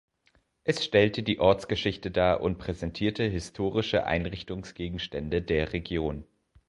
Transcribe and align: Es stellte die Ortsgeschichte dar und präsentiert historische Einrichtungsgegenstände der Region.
Es 0.63 0.83
stellte 0.83 1.21
die 1.21 1.39
Ortsgeschichte 1.39 2.09
dar 2.09 2.41
und 2.41 2.57
präsentiert 2.57 3.17
historische 3.19 4.03
Einrichtungsgegenstände 4.07 5.43
der 5.43 5.73
Region. 5.73 6.25